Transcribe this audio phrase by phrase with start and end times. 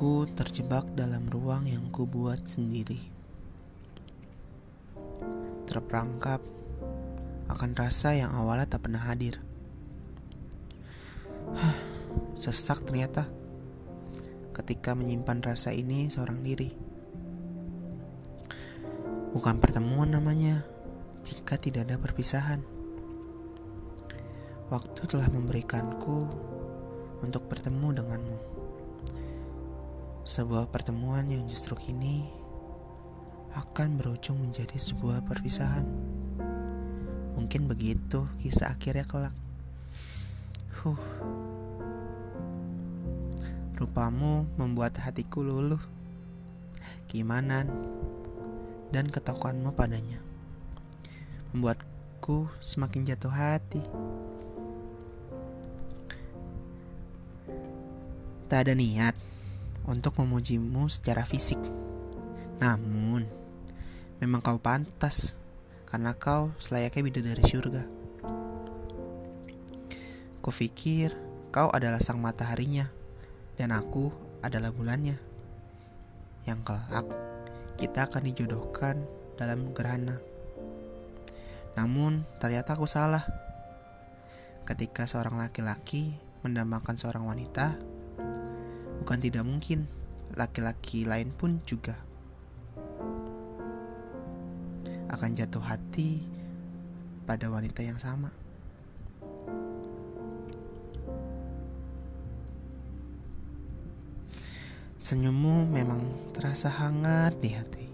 [0.00, 2.96] Aku terjebak dalam ruang yang kubuat sendiri.
[5.68, 6.40] Terperangkap
[7.52, 9.44] akan rasa yang awalnya tak pernah hadir.
[12.32, 13.28] Sesak ternyata
[14.56, 16.72] ketika menyimpan rasa ini seorang diri.
[19.36, 20.64] Bukan pertemuan namanya
[21.28, 22.64] jika tidak ada perpisahan.
[24.72, 26.24] Waktu telah memberikanku
[27.20, 28.59] untuk bertemu denganmu.
[30.20, 32.28] Sebuah pertemuan yang justru kini
[33.56, 35.88] akan berujung menjadi sebuah perpisahan.
[37.40, 39.34] Mungkin begitu kisah akhirnya kelak.
[40.80, 41.00] Huh.
[43.80, 45.80] Rupamu membuat hatiku luluh.
[47.08, 47.64] Gimana?
[48.92, 50.20] Dan ketakuanmu padanya
[51.50, 53.82] membuatku semakin jatuh hati.
[58.50, 59.14] Tak ada niat
[59.88, 61.60] untuk memujimu secara fisik.
[62.60, 63.24] Namun,
[64.20, 65.38] memang kau pantas
[65.88, 67.82] karena kau selayaknya bidadari surga.
[70.40, 71.12] Kupikir
[71.52, 72.88] kau adalah sang mataharinya
[73.56, 75.16] dan aku adalah bulannya.
[76.48, 77.06] Yang kelak
[77.76, 79.00] kita akan dijodohkan
[79.40, 80.20] dalam gerhana.
[81.80, 83.24] Namun ternyata aku salah.
[84.68, 87.80] Ketika seorang laki-laki mendambakan seorang wanita,
[89.00, 89.88] Bukan tidak mungkin,
[90.36, 91.98] laki-laki lain pun juga
[95.10, 96.22] akan jatuh hati
[97.26, 98.30] pada wanita yang sama.
[105.00, 107.86] Senyummu memang terasa hangat di hati.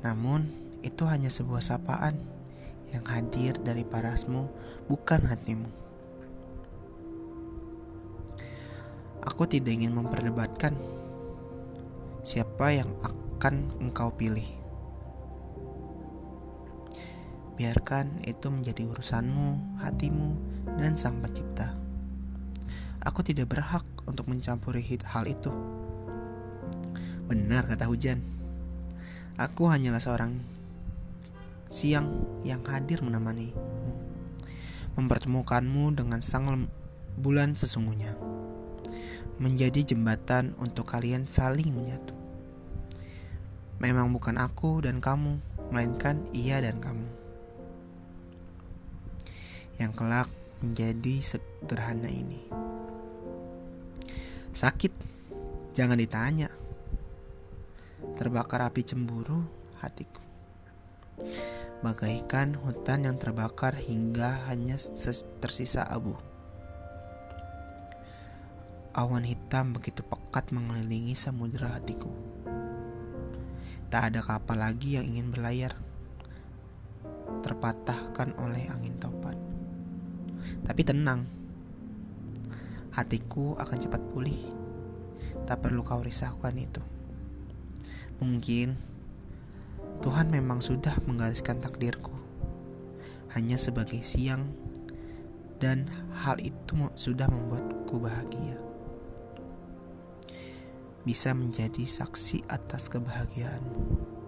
[0.00, 0.48] Namun,
[0.80, 2.16] itu hanya sebuah sapaan
[2.94, 4.48] yang hadir dari parasmu,
[4.88, 5.81] bukan hatimu.
[9.22, 10.74] Aku tidak ingin memperdebatkan
[12.26, 14.46] siapa yang akan engkau pilih.
[17.54, 20.30] Biarkan itu menjadi urusanmu, hatimu,
[20.74, 21.70] dan sang pencipta.
[23.06, 25.54] Aku tidak berhak untuk mencampuri hal itu.
[27.30, 28.18] Benar kata hujan.
[29.38, 30.42] Aku hanyalah seorang
[31.70, 33.54] siang yang hadir menemanimu.
[34.98, 36.66] Mempertemukanmu dengan sang
[37.14, 38.31] bulan sesungguhnya
[39.42, 42.14] menjadi jembatan untuk kalian saling menyatu.
[43.82, 45.42] Memang bukan aku dan kamu,
[45.74, 47.10] melainkan ia dan kamu.
[49.82, 50.30] Yang kelak
[50.62, 52.46] menjadi sederhana ini.
[54.54, 54.94] Sakit,
[55.74, 56.46] jangan ditanya.
[58.14, 59.42] Terbakar api cemburu
[59.82, 60.22] hatiku.
[61.82, 64.78] Bagaikan hutan yang terbakar hingga hanya
[65.42, 66.14] tersisa abu.
[68.92, 72.12] Awan hitam begitu pekat mengelilingi samudera hatiku.
[73.88, 75.72] Tak ada kapal lagi yang ingin berlayar,
[77.40, 79.40] terpatahkan oleh angin topan.
[80.68, 81.24] Tapi tenang,
[82.92, 84.44] hatiku akan cepat pulih.
[85.48, 86.84] Tak perlu kau risahkan itu.
[88.20, 88.76] Mungkin
[90.04, 92.12] Tuhan memang sudah menggariskan takdirku
[93.32, 94.52] hanya sebagai siang
[95.56, 98.71] dan hal itu sudah membuatku bahagia
[101.02, 104.21] bisa menjadi saksi atas kebahagiaanmu.